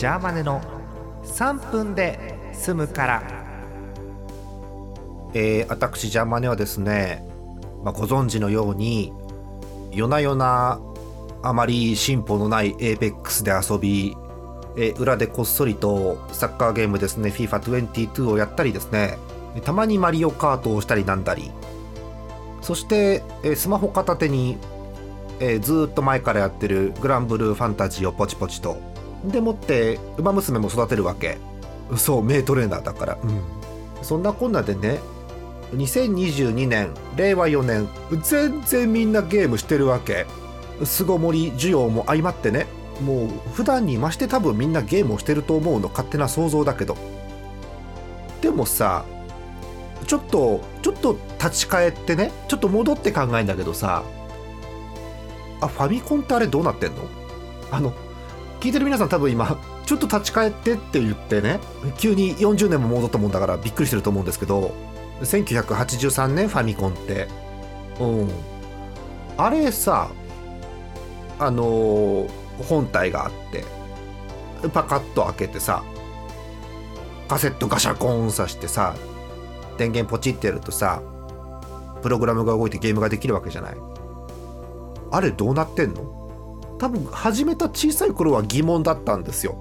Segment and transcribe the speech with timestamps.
[0.00, 0.62] ジャーマネの
[1.24, 3.22] 3分で済むから。
[5.34, 7.22] えー、私ジャーマネはですね、
[7.84, 9.12] まあ、ご存知のように
[9.92, 10.80] 夜な夜な
[11.42, 14.16] あまり進歩のない APEX で遊び、
[14.78, 19.18] えー、裏でこっそりとサッカーゲームですね FIFA22 をやったりですね
[19.66, 21.50] たまにマリオカートをしたりなんだり。
[22.62, 24.56] そして、えー、スマホ片手に、
[25.40, 28.88] えー、ずっと前からやってるグランブルーファンタジーをポチポチと
[29.24, 31.38] でもって「ウマ娘」も育てるわけ。
[31.96, 33.40] そう名トレーナーだから、うん、
[34.02, 35.00] そんなこんなでね
[35.74, 37.88] 2022年令和4年
[38.22, 40.26] 全然みんなゲームしてるわけ。
[40.84, 42.66] 巣ごもり需要も相まってね。
[43.04, 46.96] もう普段に増して多分みんなゲームをしてると思うの勝手な想像だけど。
[48.40, 49.04] でもさ
[50.06, 54.02] ちょっとちょっと立ち返ってねちょっと戻って考えんだけどさ
[55.60, 57.02] あファミコンってあれどうなってんの？
[57.70, 57.92] あの
[58.60, 61.60] 聞いてる皆さん多分今ちょっと立ち返ってって言ってね
[61.98, 64.74] 急に40年も戻ったもんだからびっくりしてると思うんですけど
[65.22, 67.28] 1983年ファミコンって。
[68.00, 68.30] うん。
[69.36, 70.10] あれさ
[71.38, 72.28] あのー、
[72.68, 73.64] 本体があって
[74.68, 75.82] パカッと開けてさ
[77.28, 78.94] カセットガシャコーンさしてさ
[79.78, 81.02] 電源ポチってやるとさ
[82.02, 83.76] プログラムが動いてゲームができるわけじゃない。
[85.10, 86.19] あれどうなってんの？
[86.80, 89.60] 多分始めた小さい頃は疑問だったんですよ。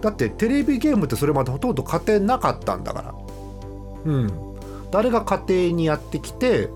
[0.00, 3.14] だってテレビゲームってそれまでほとんど家庭なかったんだから。
[4.04, 4.32] うん。
[4.92, 6.70] 誰が家庭にやってきて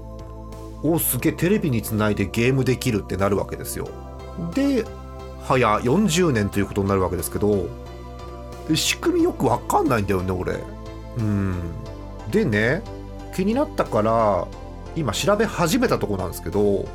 [0.83, 3.89] おすげえテレビにつないでゲームできるってなるわけですよ。
[4.55, 4.85] で
[5.45, 7.69] 早40年ということになるわけですけど
[8.75, 10.59] 仕組みよく分かんないんだよね俺。
[11.19, 11.61] うん。
[12.33, 12.83] でね
[13.37, 14.49] 気になったから
[14.97, 16.89] 今調べ始めたとこなんですけど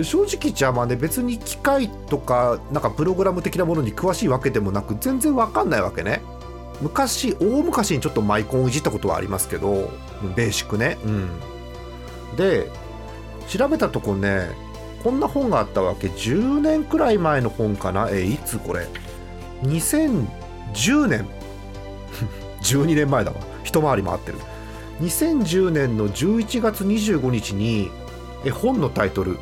[0.00, 6.22] 正直じゃあまね別に機械とかなんかプログラム的なものに詳しいわけでもなく全然わかんないわけね。
[6.80, 9.90] 昔大昔にちょっとマイコンをいじったことはありますけど
[10.34, 10.96] ベーシックね。
[11.04, 11.30] うん。
[12.36, 12.70] で
[13.48, 14.48] 調べたとこね
[15.04, 16.08] こんな本があったわけ。
[16.08, 18.08] 10年くらい前の本かな？
[18.10, 18.86] えいつこれ
[19.64, 21.26] ？2010年。
[22.62, 23.36] 12年前だわ。
[23.64, 24.38] 一回り回ってる。
[25.00, 27.90] 2010年の11月25日に
[28.44, 29.38] 絵本のタイトル。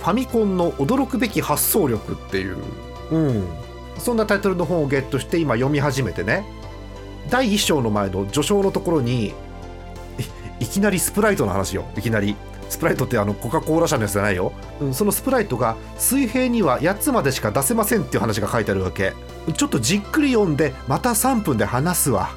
[0.00, 2.56] ファミコンの驚くべき発想力っていう、
[3.10, 3.48] うん、
[3.98, 6.44] そんなタイトルの本をゲットして今読み始めてね。
[7.28, 9.34] 第1章の前の序章のところに
[10.58, 11.84] いきなりスプライトの話よ。
[11.96, 12.34] いきなり。
[12.70, 19.12] スプライトってあのコカ・コーラ社のやつじゃないよ、うん、そのスプライトが水平には8つまでしか出せませんっていう話が書いてあるわけ。
[19.54, 22.30] ちょっとじっくり読んでまた3分で話すわ